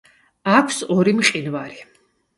[0.53, 1.81] აქვს ორი მყინვარი.